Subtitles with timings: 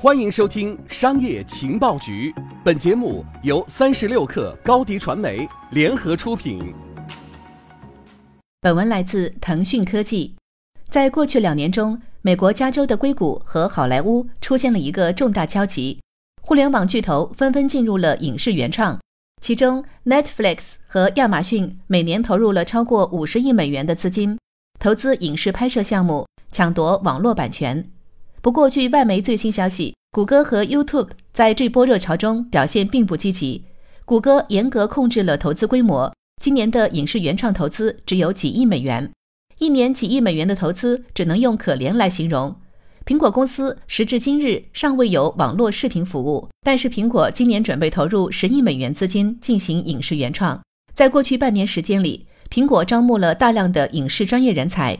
[0.00, 6.72] 欢迎收听《商业情报局》，本节目由三十六克高低传媒联合出品。
[8.60, 10.36] 本文来自腾讯科技。
[10.88, 15.98] 在过去两年中，美国加州的硅谷和好莱坞出现了一个重大交集，
[16.42, 18.96] 互联网巨头纷纷进入了影视原创。
[19.42, 24.38] 其中，Netflix 和亚马逊每年投入了超过五十亿美元的资金，
[24.78, 27.90] 投资影视拍摄项目，抢夺网络版权。
[28.40, 33.64] 不过，据外媒最新消息，谷歌和 YouTube 在这波热潮中表现并不积极。
[34.04, 39.10] 谷歌严格控制了投资规模，今年的影视原创投资只有几亿美元。
[39.58, 42.54] 一年几亿美元的投资只能用可怜来形容。
[43.04, 50.60] 苹果公司时至今日尚未有网络视频服务，但是苹果今年准备投入十亿美元资金进行影视原创。
[50.94, 54.96] 在过去半年时间里，苹果招募了大量的影视专业人才。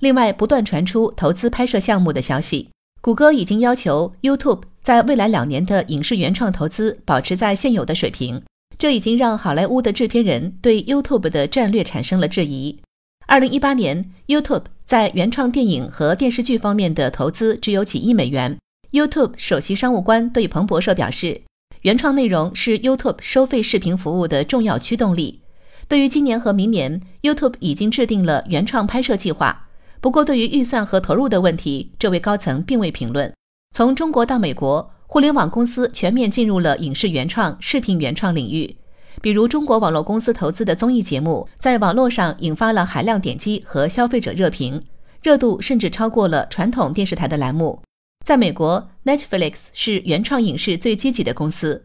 [0.00, 2.68] 另外，不断传出投资拍摄项目的消息。
[3.04, 8.40] 谷歌已经要求 YouTube 在未来两年的影视原创投资保持在现有的水平，
[8.78, 12.80] 这已经让好莱坞的制片人对 YouTube 的战略产生了质疑。
[13.26, 18.56] 二零一八年，YouTube 在原创电影和电视剧方面的投资只有几亿美元。
[18.92, 21.42] YouTube 首席商务官对彭博社表示，
[21.82, 25.42] 原创内容是 YouTube 收费视频服务的重要驱动力。
[25.88, 29.63] 对于今年和明年，YouTube 已经制定了原创拍摄计划。
[30.04, 33.32] 不过，对于预算和投入的问题，这位高层并未评论。
[33.74, 38.76] 从中国到美国，互联网公司全面进入了影视原创、视频原创领域。
[39.22, 44.84] 比如，中国网络公司投资的综艺节目，在网络上引发了海量点击和消费者热评，
[45.22, 47.80] 热度甚至超过了传统电视台的栏目。
[48.26, 51.82] 在美国，Netflix 是原创影视最积极的公司。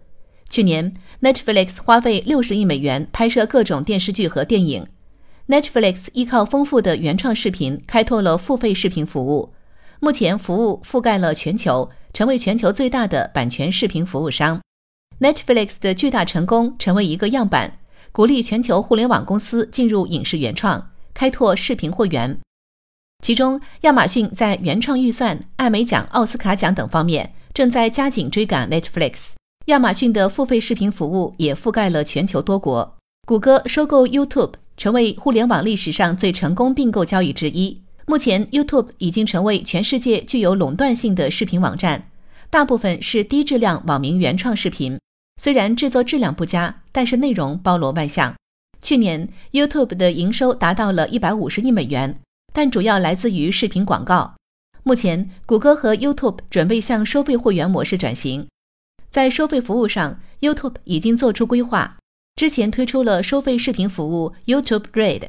[0.49, 4.85] 去年，Netflix 花费六十亿美元拍摄各种电视剧和电影。
[5.49, 9.51] Netflix 依靠丰富的原创视频，开拓了付费视频服务。
[9.99, 14.61] 目前，服务覆盖了全球，成为全球最大的版权视频服务商。
[15.19, 17.79] Netflix 的巨大成功成为一个样板，
[18.11, 22.37] 鼓励全球互联网公司进入影视原创，开拓视频会员。
[23.25, 29.31] 其中，亚马逊在原创预算、艾美奖、奥斯卡奖等方面正在加紧追赶 Netflix。
[29.65, 32.95] 亚马逊的付费视频服务也覆盖了全球多国。
[33.25, 34.53] 谷歌收购 YouTube。
[34.79, 37.79] 成为互联网历史上最成功并购交易之一。
[38.05, 42.09] 目前，YouTube 已经成为全世界具有垄断性的视频网站，
[42.49, 44.97] 大部分是低质量网民原创视频。
[45.39, 48.33] 虽然制作质量不佳，但是内容包罗万象。
[48.81, 52.17] 去年，YouTube 的营收达到了一百五十亿美元，
[52.53, 54.33] 但主要来自于视频广告。
[54.83, 58.47] 目前，谷歌和 YouTube 准备向收费会员模式转型。
[59.09, 61.97] 在收费服务上，YouTube 已经做出规划。
[62.39, 65.23] 之前推出了收费视频服务 YouTube Red，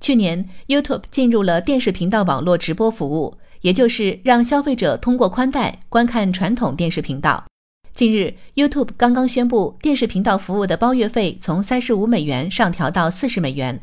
[0.00, 7.44] 去年 YouTube 进入了电视频道网络直播服务，也就是让消费者通过宽带观看传统电视频道。
[7.92, 13.80] 近日，YouTube 刚刚宣布电视频道服务的包月费从三十五美元上调到四十美元。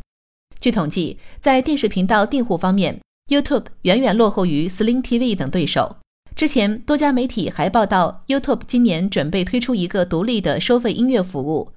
[0.62, 5.98] 据统计，在电视频道订户方面，YouTube 远远落后于 Sling TV 等对手。
[6.34, 11.74] 之前多家媒体还报道，YouTube 今年准备推出一个独立的收费音乐服务。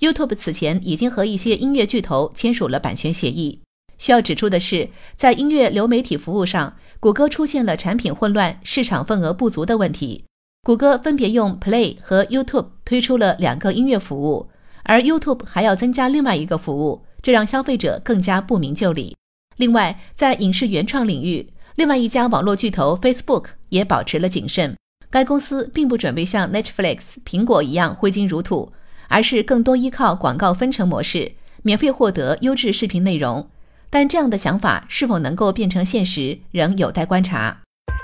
[0.00, 3.60] YouTube 此前已经和一些音乐巨头签署了版权协议。
[3.96, 10.24] 需要指出的是，在音乐流媒体服务上，谷歌出现了产品混乱、市场份额不足的问题。
[10.64, 14.50] 谷歌分别用 Play 和 YouTube 推出了两个音乐服务，
[14.82, 19.16] 而 YouTube 还要增加另外一个服务，这让消费者更加不明就里。
[19.56, 24.74] 另外，在影视原创领域，另外一家网络巨头 Facebook 也保持了谨慎。
[25.10, 28.72] 该公司并不准备像 Netflix、苹果一样挥金如土。
[29.08, 31.32] 而是更多依靠广告分成模式，
[31.62, 33.48] 免费获得优质视频内容。
[33.90, 37.56] 但这样的想法是否能够变成现实，仍有待观察。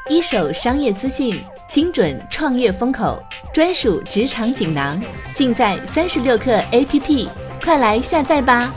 [0.09, 3.23] 一手商业资讯，精准创业风口，
[3.53, 5.01] 专属职场锦囊，
[5.35, 7.29] 尽在三十六课 APP，
[7.63, 8.73] 快来下载吧！